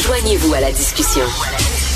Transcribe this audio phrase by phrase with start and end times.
[0.00, 1.24] Joignez-vous à la discussion.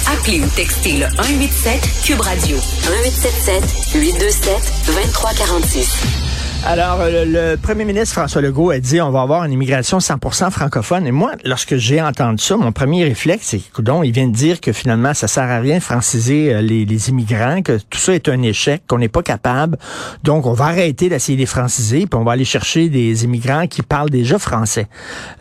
[0.07, 6.32] Appelez ou textez le 187 Cube Radio 1877 827 2346.
[6.65, 10.53] Alors, euh, le, premier ministre François Legault a dit on va avoir une immigration 100%
[10.53, 11.09] francophone.
[11.09, 14.61] Et moi, lorsque j'ai entendu ça, mon premier réflexe, c'est que il vient de dire
[14.61, 18.29] que finalement, ça sert à rien de franciser euh, les, immigrants, que tout ça est
[18.29, 19.77] un échec, qu'on n'est pas capable.
[20.23, 23.67] Donc, on va arrêter d'essayer de les franciser, puis on va aller chercher des immigrants
[23.67, 24.87] qui parlent déjà français.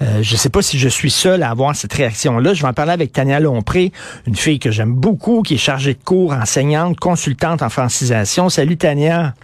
[0.01, 2.55] Euh, je sais pas si je suis seul à avoir cette réaction-là.
[2.55, 3.91] Je vais en parler avec Tania Lompré,
[4.25, 8.49] une fille que j'aime beaucoup, qui est chargée de cours, enseignante, consultante en francisation.
[8.49, 9.35] Salut Tania.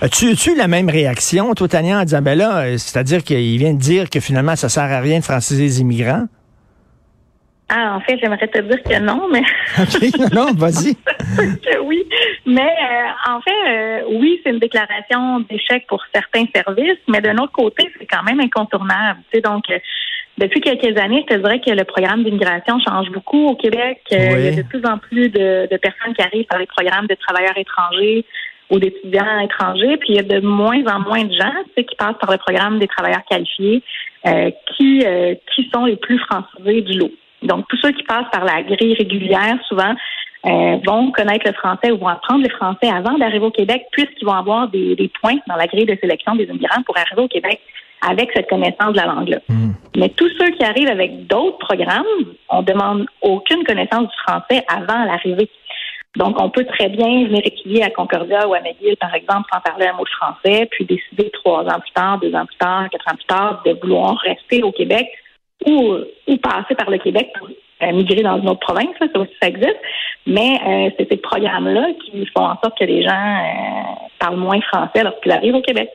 [0.00, 3.78] As-tu la même réaction, toi, Tania, en disant, ben là, euh, c'est-à-dire qu'il vient de
[3.78, 6.26] dire que finalement, ça sert à rien de franciser les immigrants?
[7.68, 9.42] Ah, en fait, j'aimerais te dire que non, mais.
[9.78, 10.96] OK, non, vas-y.
[11.84, 12.04] oui.
[12.46, 17.38] Mais euh, en fait, euh, oui, c'est une déclaration d'échec pour certains services, mais d'un
[17.38, 19.20] autre côté, c'est quand même incontournable.
[19.30, 19.64] Tu sais, donc,
[20.36, 24.00] depuis quelques années, je te dirais que le programme d'immigration change beaucoup au Québec.
[24.10, 27.06] Il y a de plus en plus de, de personnes qui arrivent par les programmes
[27.06, 28.26] de travailleurs étrangers
[28.72, 29.96] ou d'étudiants étrangers.
[29.98, 32.78] Puis il y a de moins en moins de gens qui passent par le programme
[32.78, 33.82] des travailleurs qualifiés
[34.26, 37.12] euh, qui, euh, qui sont les plus francisés du lot.
[37.42, 39.94] Donc, tous ceux qui passent par la grille régulière, souvent,
[40.46, 44.24] euh, vont connaître le français ou vont apprendre le français avant d'arriver au Québec, puisqu'ils
[44.24, 47.28] vont avoir des, des, points dans la grille de sélection des immigrants pour arriver au
[47.28, 47.60] Québec
[48.08, 49.38] avec cette connaissance de la langue-là.
[49.48, 49.72] Hmm.
[49.96, 52.04] Mais tous ceux qui arrivent avec d'autres programmes,
[52.48, 55.48] on demande aucune connaissance du français avant l'arrivée.
[56.16, 59.60] Donc, on peut très bien venir étudier à Concordia ou à McGill, par exemple, sans
[59.60, 62.88] parler un mot de français, puis décider trois ans plus tard, deux ans plus tard,
[62.90, 65.08] quatre ans plus tard, de vouloir rester au Québec
[65.66, 65.96] ou,
[66.26, 68.94] ou passer par le Québec pour euh, migrer dans une autre province.
[69.00, 69.80] ça aussi, ça existe.
[70.26, 74.60] Mais euh, c'est ces programmes-là qui font en sorte que les gens euh, parlent moins
[74.60, 75.88] français lorsqu'ils arrivent au Québec.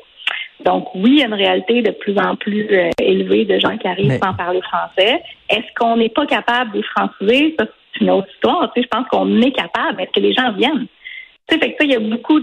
[0.66, 2.68] Donc oui, il y a une réalité de plus en plus
[3.00, 5.22] élevée de gens qui arrivent sans parler français.
[5.50, 7.56] Est-ce qu'on n'est pas capable de franciser?
[7.60, 7.68] Ça,
[8.02, 8.72] une autre histoire.
[8.74, 10.02] Tu sais, je pense qu'on est capable.
[10.02, 10.88] Est-ce que les gens viennent?
[11.48, 12.40] Tu sais, fait que ça, il y a beaucoup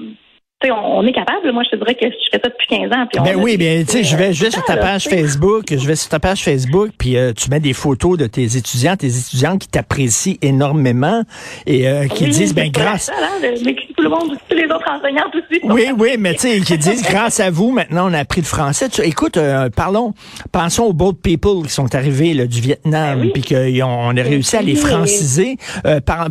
[0.70, 1.53] on est capable.
[1.53, 3.06] Moi, je te dirais que je fais ça depuis 15 ans.
[3.12, 5.87] Puis ben oui, bien, tu sais, je vais, je vais sur ta page Facebook, je
[5.87, 9.06] vais sur ta page Facebook, puis euh, tu mets des photos de tes étudiants, tes
[9.06, 11.22] étudiantes qui t'apprécient énormément
[11.66, 13.10] et euh, qui disent, ben grâce.
[13.10, 13.48] Hein,
[13.97, 15.60] tout le monde, tous les autres enseignants aussi.
[15.65, 18.47] Oui, oui, mais tu sais, qui disent, grâce à vous, maintenant, on a appris le
[18.47, 18.88] français.
[19.03, 20.15] écoute, euh, parlons,
[20.53, 24.56] pensons aux boat people qui sont arrivés là, du Vietnam, ben puis qu'on a réussi
[24.56, 25.56] à les franciser.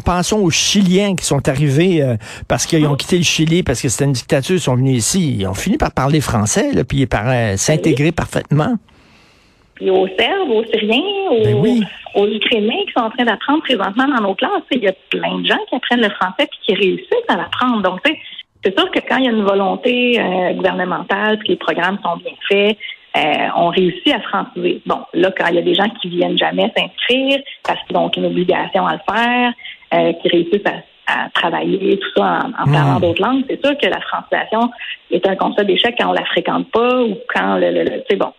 [0.05, 2.03] pensons aux Chiliens qui sont arrivés
[2.47, 5.47] parce qu'ils ont quitté le Chili parce que c'était une dictature sont venus ici, ils
[5.47, 8.75] ont fini par parler français, là, puis par euh, s'intégrer parfaitement.
[9.75, 11.01] Puis aux Serbes, aux Syriens,
[11.31, 11.85] aux, ben
[12.15, 15.39] aux, Ukrainiens qui sont en train d'apprendre présentement dans nos classes, il y a plein
[15.39, 17.81] de gens qui apprennent le français puis qui réussissent à l'apprendre.
[17.81, 17.99] Donc,
[18.63, 21.97] c'est sûr que quand il y a une volonté euh, gouvernementale, puis que les programmes
[22.03, 22.77] sont bien faits,
[23.17, 24.81] euh, on réussit à franciser.
[24.85, 28.09] Bon, là, quand il y a des gens qui viennent jamais s'inscrire parce qu'ils ont
[28.09, 29.53] une obligation à le faire,
[30.21, 33.01] qui réussissent à à travailler, tout ça en, parlant hmm.
[33.01, 34.71] d'autres langues, c'est sûr que la francisation
[35.11, 38.31] est un concept d'échec quand on la fréquente pas ou quand le, le, c'est bon.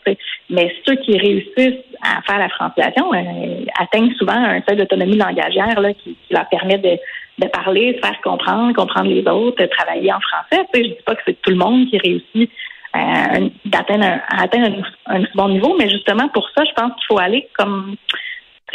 [0.50, 5.80] Mais ceux qui réussissent à faire la francisation euh, atteignent souvent un seuil d'autonomie langagière
[5.80, 6.98] là, qui, leur permet de,
[7.38, 10.66] de parler, se faire comprendre, comprendre les autres, travailler en français.
[10.74, 12.50] Je dis pas que c'est tout le monde qui réussit
[12.96, 16.92] euh, d'atteindre un, à atteindre un, un, bon niveau, mais justement pour ça, je pense
[16.94, 17.96] qu'il faut aller comme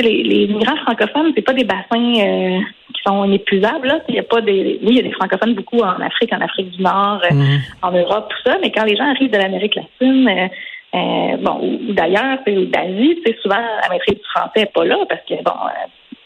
[0.02, 2.60] les, les migrants francophones, c'est pas des bassins euh,
[2.94, 3.88] qui sont inépuisables.
[3.88, 4.00] Là.
[4.08, 4.80] Il y a pas des.
[4.84, 7.60] Oui, il y a des francophones beaucoup en Afrique, en Afrique du Nord, euh, mhm.
[7.82, 10.50] en Europe, tout ça, mais quand les gens arrivent de l'Amérique latine,
[10.96, 15.22] euh, bon, ou, d'ailleurs, ou d'Asie, souvent la maîtrise du français n'est pas là parce
[15.28, 15.54] que bon,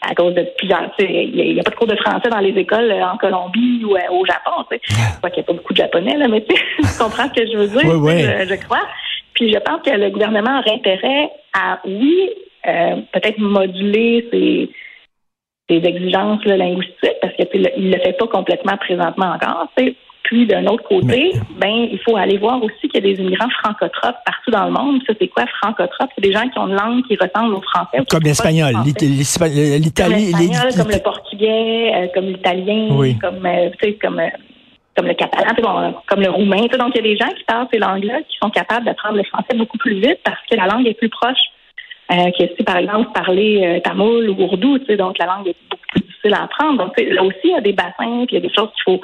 [0.08, 0.90] à cause de plusieurs.
[0.98, 4.26] Il n'y a, pas de cours de français dans les écoles en Colombie ou au
[4.26, 4.64] Japon.
[4.70, 6.54] Je crois qu'il n'y a pas beaucoup de japonais, là, mais tu
[6.98, 8.82] comprends ce que je veux dire, Je, je, crois.
[9.34, 12.30] Puis je pense que le gouvernement aurait intérêt à, oui,
[12.66, 14.70] euh, peut-être moduler ses,
[15.68, 19.68] exigences linguistiques parce qu'il ne le fait pas complètement présentement encore.
[20.24, 23.50] Puis d'un autre côté, ben il faut aller voir aussi qu'il y a des immigrants
[23.62, 25.02] francotropes partout dans le monde.
[25.06, 26.10] Ça, c'est quoi francotrope?
[26.14, 27.98] C'est des gens qui ont une langue qui ressemble au français.
[28.10, 30.32] Comme l'espagnol, l'Italie,
[30.76, 32.88] comme le portugais, euh, comme l'italien,
[33.20, 33.68] comme euh,
[34.00, 34.20] comme
[34.96, 36.66] comme le catalan, comme le roumain.
[36.78, 39.24] Donc, il y a des gens qui parlent ces langues-là qui sont capables d'apprendre le
[39.24, 41.36] français beaucoup plus vite parce que la langue est plus proche
[42.10, 45.48] euh, que si, par exemple, parler euh, tamoul ou ourdou, tu sais, donc la langue
[45.48, 46.84] est beaucoup plus difficile à apprendre.
[46.84, 48.94] Donc, là aussi, il y a des bassins, puis il y a des choses qu'il
[48.94, 49.00] faut,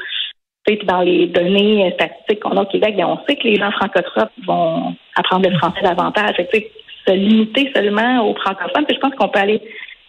[0.84, 4.30] dans les données euh, statistiques qu'on a au Québec, on sait que les gens francotropes
[4.46, 6.36] vont apprendre le français davantage.
[6.36, 6.70] tu sais,
[7.06, 9.60] se limiter seulement aux francophones, puis je pense qu'on peut aller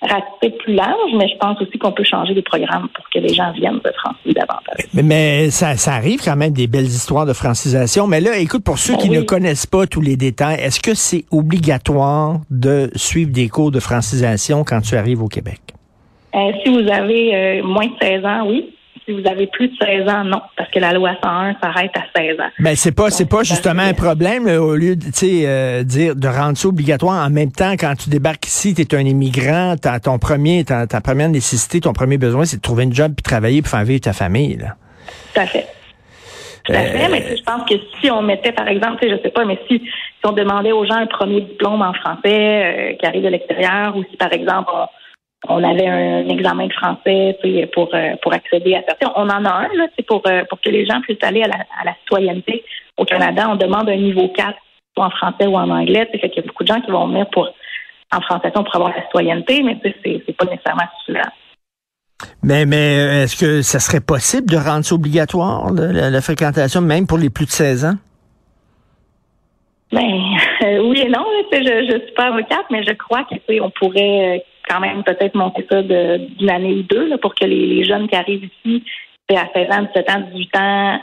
[0.01, 3.33] ratisser plus large, mais je pense aussi qu'on peut changer les programmes pour que les
[3.33, 4.85] gens viennent se franciser davantage.
[4.93, 8.07] Mais, ça, ça, arrive quand même des belles histoires de francisation.
[8.07, 10.95] Mais là, écoute, pour ceux ben qui ne connaissent pas tous les détails, est-ce que
[10.95, 15.59] c'est obligatoire de suivre des cours de francisation quand tu arrives au Québec?
[16.33, 18.73] Euh, si vous avez euh, moins de 16 ans, oui.
[19.11, 22.03] Si vous avez plus de 16 ans, non, parce que la loi 101 s'arrête à
[22.17, 22.49] 16 ans.
[22.59, 25.03] Ben c'est pas c'est pas justement un problème au lieu de
[25.45, 28.95] euh, dire de rendre ça obligatoire en même temps quand tu débarques ici, tu es
[28.95, 32.91] un immigrant, as ton premier ta, première nécessité, ton premier besoin c'est de trouver un
[32.91, 34.75] job puis travailler pour faire vivre ta famille là.
[35.33, 35.67] Tout à fait.
[36.63, 39.43] Tout à fait, mais je pense que si on mettait, par exemple, je sais pas,
[39.45, 43.29] mais si, si on demandait aux gens un premier diplôme en français qui arrive de
[43.29, 44.85] l'extérieur, ou si, par exemple, on,
[45.47, 47.37] on avait un, examen de français
[47.73, 48.95] pour euh, pour accéder à ça.
[49.15, 51.55] On en a un là, pour euh, pour que les gens puissent aller à la,
[51.81, 52.63] à la citoyenneté
[52.97, 53.47] au Canada.
[53.49, 54.53] On demande un niveau 4
[54.95, 56.07] soit en français ou en anglais.
[56.11, 57.49] Fait qu'il y a beaucoup de gens qui vont venir pour
[58.13, 61.29] en français pour avoir la citoyenneté, mais c'est c'est pas nécessairement suffisant.
[62.43, 67.07] Mais, mais euh, est-ce que ça serait possible de rendre ça obligatoire, la, fréquentation, même
[67.07, 67.95] pour les plus de 16 ans?
[69.91, 70.01] Ben,
[70.83, 71.25] oui et non.
[71.51, 75.65] Je, je suis pas avocate, mais je crois que on pourrait quand même peut-être monter
[75.69, 78.83] ça d'une année ou deux pour que les, jeunes qui arrivent ici,
[79.29, 80.99] à 16 ans, 17 ans, 18 ans,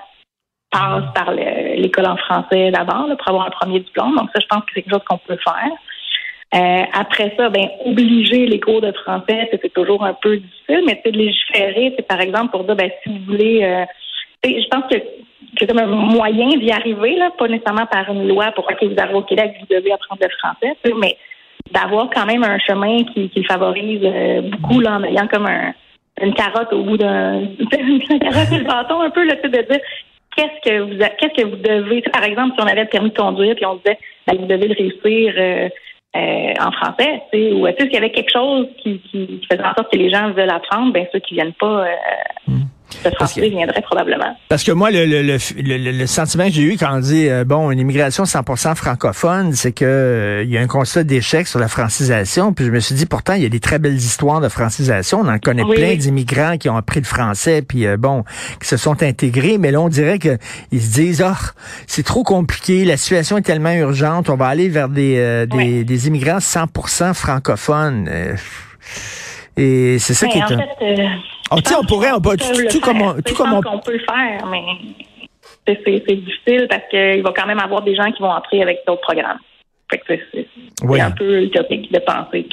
[0.71, 4.17] passent par l'école en français d'abord pour avoir un premier diplôme.
[4.17, 5.71] Donc ça, je pense que c'est quelque chose qu'on peut faire.
[6.55, 11.01] Euh, après ça, ben obliger les cours de français, c'est toujours un peu difficile, mais
[11.05, 13.85] de légiférer, c'est par exemple pour dire ben si vous voulez euh,
[14.45, 14.97] je pense que
[15.59, 19.19] c'est comme un moyen d'y arriver, pas nécessairement par une loi pour que vous arrivez
[19.19, 21.17] au Québec, vous devez apprendre le français, mais
[21.73, 25.73] d'avoir quand même un chemin qui, qui favorise euh, beaucoup là, en ayant comme un,
[26.23, 27.41] une carotte au bout d'un
[27.79, 29.81] une carotte et le bâton un peu fait de dire
[30.37, 33.17] qu'est-ce que vous qu'est-ce que vous devez par exemple si on avait le permis de
[33.17, 35.69] conduire puis on disait ben, vous devez le réussir euh,
[36.17, 37.23] euh, en français
[37.53, 40.31] ou est-ce qu'il y avait quelque chose qui, qui, faisait en sorte que les gens
[40.33, 41.87] veulent apprendre ben ceux qui viennent pas
[42.47, 42.63] hmm.
[43.05, 44.37] Le français viendrait probablement.
[44.49, 47.45] Parce que moi, le, le, le, le sentiment que j'ai eu quand on dit, euh,
[47.45, 51.59] bon, une immigration 100% francophone, c'est que euh, il y a un constat d'échec sur
[51.59, 52.53] la francisation.
[52.53, 55.21] Puis je me suis dit, pourtant, il y a des très belles histoires de francisation.
[55.21, 58.25] On en connaît plein d'immigrants qui ont appris le français, puis euh, bon,
[58.61, 59.59] qui se sont intégrés.
[59.59, 60.39] Mais là, on dirait que
[60.73, 61.47] ils se disent, oh,
[61.87, 66.09] c'est trop compliqué, la situation est tellement urgente, on va aller vers des, des, des,
[66.09, 68.09] immigrants 100% francophones.
[69.57, 70.43] et c'est ça qui est...
[70.43, 71.09] En fait,
[71.51, 73.79] on pourrait, on, tout, tout, comme on, tout comme on...
[73.79, 74.63] peut le faire, mais
[75.67, 79.03] c'est difficile parce qu'il va quand même avoir des gens qui vont entrer avec d'autres
[79.03, 79.39] programmes.
[79.91, 82.47] C'est un peu utopique de penser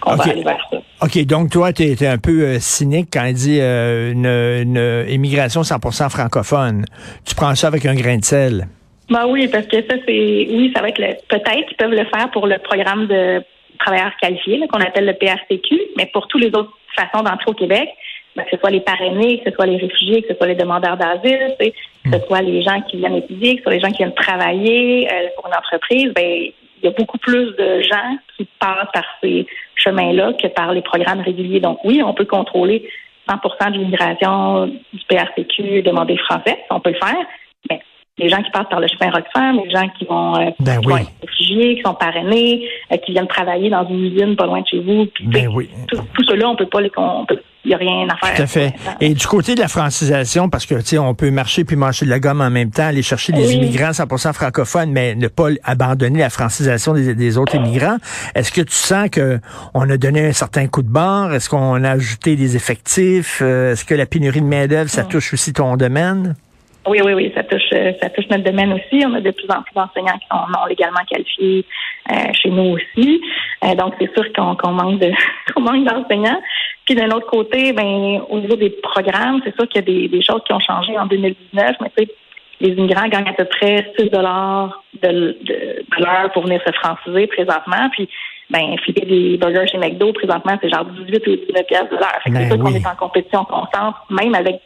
[0.00, 0.76] qu'on va aller vers ça.
[1.02, 5.10] OK, donc toi, tu es, un peu euh, cynique quand il dit euh, une, une,
[5.10, 6.84] immigration 100% francophone.
[7.24, 8.66] Tu prends ça avec un grain de sel.
[9.08, 10.46] Ben oui, parce que ça, c'est...
[10.50, 11.00] Oui, ça va être...
[11.28, 13.42] Peut-être qu'ils peuvent le faire pour le programme de
[13.78, 17.88] travailleurs qualifiés, qu'on appelle le PRCQ, mais pour toutes les autres façons d'entrer au Québec,
[18.36, 20.54] ben, que ce soit les parrainés, que ce soit les réfugiés, que ce soit les
[20.54, 21.66] demandeurs d'asile, que
[22.10, 22.26] ce hmm.
[22.26, 25.28] soit les gens qui viennent étudier, que ce soit les gens qui viennent travailler euh,
[25.36, 26.50] pour une entreprise, ben
[26.82, 29.46] il y a beaucoup plus de gens qui passent par ces
[29.76, 31.60] chemins-là que par les programmes réguliers.
[31.60, 32.88] Donc oui, on peut contrôler
[33.28, 37.24] 100% de l'immigration du PRCQ demander français, on peut le faire,
[37.70, 37.80] mais
[38.18, 41.10] les gens qui passent par le chemin Roxham, les gens qui vont, euh, ben être
[41.22, 44.80] réfugiés, qui sont parrainés, euh, qui viennent travailler dans une usine pas loin de chez
[44.80, 45.06] vous.
[45.24, 45.70] ben oui.
[45.88, 46.90] Tout, tout cela, on peut pas les
[47.64, 48.34] il n'y a rien à faire.
[48.34, 48.74] Tout à fait.
[49.00, 52.04] Et du côté de la francisation, parce que, tu sais, on peut marcher puis marcher
[52.04, 55.48] de la gomme en même temps, aller chercher des immigrants 100% francophones, mais ne pas
[55.62, 57.98] abandonner la francisation des, autres immigrants.
[58.34, 59.38] Est-ce que tu sens que
[59.74, 61.32] on a donné un certain coup de barre?
[61.34, 63.38] Est-ce qu'on a ajouté des effectifs?
[63.42, 66.34] Euh, est-ce que la pénurie de main-d'œuvre, ça touche aussi ton domaine?
[66.86, 69.04] Oui, oui, oui, ça touche, euh, ça touche notre domaine aussi.
[69.06, 71.64] On a de plus en plus d'enseignants qui sont non légalement qualifiés
[72.10, 73.20] euh, chez nous aussi.
[73.64, 75.12] Euh, donc, c'est sûr qu'on manque de
[75.54, 76.40] qu'on manque d'enseignants.
[76.84, 80.08] Puis d'un autre côté, ben au niveau des programmes, c'est sûr qu'il y a des,
[80.08, 82.10] des, choses qui ont changé en 2019, mais tu sais,
[82.60, 87.28] les immigrants gagnent à peu près 6 dollars de, de, l'heure pour venir se franciser
[87.28, 87.88] présentement.
[87.92, 88.08] Puis
[88.50, 92.20] ben, flipper des burgers chez McDo, présentement, c'est genre 18 ou 19 pièces de l'heure.
[92.24, 94.60] c'est ben sûr qu'on est en compétition constante, même avec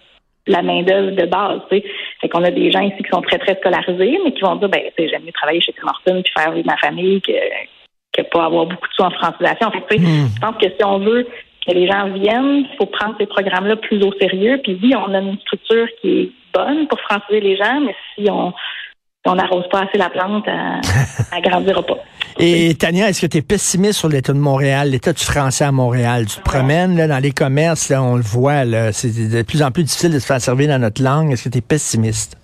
[0.47, 1.61] la main-d'œuvre de base.
[1.71, 1.85] Tu sais.
[2.21, 4.69] Fait qu'on a des gens ici qui sont très, très scolarisés, mais qui vont dire
[4.69, 7.33] ben, j'aime mieux travailler chez Tim Hortons puis faire vivre ma famille que,
[8.13, 9.71] que pas avoir beaucoup de sous en francisation.
[9.71, 10.29] Fait tu sais, hmm.
[10.35, 11.27] je pense que si on veut
[11.67, 14.61] que les gens viennent, il faut prendre ces programmes-là plus au sérieux.
[14.63, 18.31] Puis oui, on a une structure qui est bonne pour franciser les gens, mais si
[18.31, 18.53] on
[19.27, 21.99] on n'arrose pas assez la plante, elle, grandira pas.
[22.39, 25.73] Et Tania, est-ce que tu es pessimiste sur l'État de Montréal, l'État du français à
[25.73, 26.27] Montréal?
[26.27, 29.71] Tu te promènes là, dans les commerces, là, on le voit, c'est de plus en
[29.71, 31.33] plus difficile de se faire servir dans notre langue.
[31.33, 32.37] Est-ce que tu es pessimiste?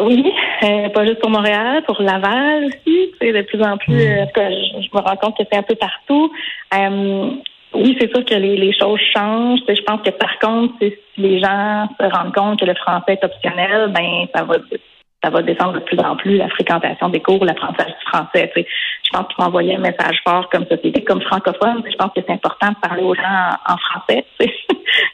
[0.00, 0.24] Oui,
[0.62, 3.12] Euh, pas juste pour Montréal, pour Laval aussi.
[3.20, 3.98] C'est de plus en plus, mm.
[3.98, 6.30] euh, je, me rends compte que c'est un peu partout.
[6.74, 7.30] Euh,
[7.74, 9.60] oui, c'est sûr que les, les choses changent.
[9.68, 13.24] Je pense que par contre, si les gens se rendent compte que le français est
[13.24, 14.56] optionnel, ben ça va
[15.22, 18.50] ça va descendre de plus en plus la fréquentation des cours, l'apprentissage du français.
[18.56, 21.82] Je pense qu'il faut envoyer un message fort comme société, comme francophone.
[21.90, 24.24] Je pense que c'est important de parler aux gens en, français.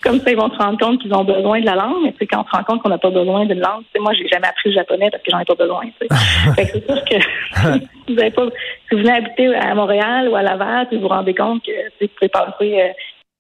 [0.05, 2.05] comme ça, ils vont se rendre compte qu'ils ont besoin de la langue.
[2.05, 4.47] Mais quand on se rend compte qu'on n'a pas besoin d'une langue, moi, j'ai jamais
[4.47, 5.83] appris le japonais parce que j'en ai pas besoin.
[6.57, 7.21] c'est sûr que
[8.07, 8.47] si vous, avez pas,
[8.89, 12.09] si vous venez habiter à Montréal ou à Laval, vous vous rendez compte que vous
[12.19, 12.93] pouvez passer euh,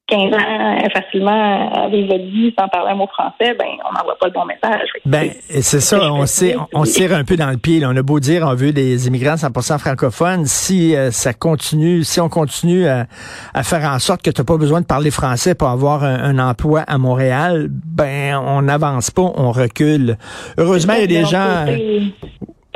[0.08, 4.16] 15 ans euh, facilement avec votre vie sans parler un mot français, ben on n'envoie
[4.18, 4.88] pas le bon message.
[5.04, 7.84] Ben c'est ça, on sait, on, tire un peu dans le pied.
[7.84, 12.20] On a beau dire on veut des immigrants 100% francophones, si euh, ça continue, si
[12.20, 13.06] on continue à,
[13.64, 16.82] faire en sorte que tu n'as pas besoin de parler français pour avoir un, emploi
[16.86, 20.18] à Montréal, ben on n'avance pas, on recule.
[20.56, 21.66] Heureusement, il y a des gens.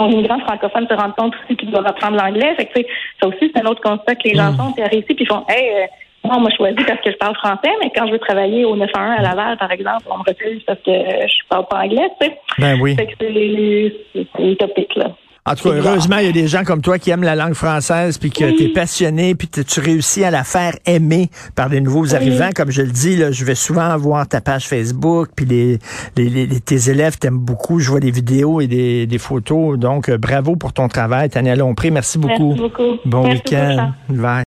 [0.08, 2.56] Les immigrants francophones se rendent compte aussi qu'ils doivent apprendre l'anglais.
[2.58, 5.44] ça aussi, c'est un autre constat que les gens font, ils réussi puis ils font
[5.48, 5.86] Hey, euh,
[6.24, 8.76] moi, on m'a choisi parce que je parle français, mais quand je veux travailler au
[8.76, 12.26] 911 à Laval, par exemple, on me refuse parce que je parle pas anglais, tu
[12.26, 12.38] sais.
[12.58, 12.96] Ben oui.
[12.96, 15.12] C'est utopique, là.
[15.46, 17.54] En tout cas, heureusement, il y a des gens comme toi qui aiment la langue
[17.54, 21.80] française, puis que tu es passionné, puis tu réussis à la faire aimer par des
[21.80, 22.50] nouveaux arrivants.
[22.54, 25.78] Comme je le dis, là, je vais souvent voir ta page Facebook, puis les,
[26.16, 27.78] les, tes élèves t'aiment beaucoup.
[27.80, 29.78] Je vois des vidéos et des, des photos.
[29.78, 31.90] Donc, euh, bravo pour ton travail, Tania Lompré.
[31.90, 32.54] Merci beaucoup.
[32.54, 32.98] Merci beaucoup.
[33.06, 33.92] Bon week-end.